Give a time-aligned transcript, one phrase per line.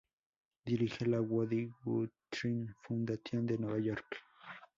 [0.69, 4.11] Dirige la Woody Guthrie Foundation de Nueva York.